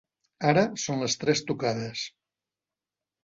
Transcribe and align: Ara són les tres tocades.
Ara 0.51 0.61
són 0.83 1.03
les 1.03 1.17
tres 1.23 1.43
tocades. 1.51 2.05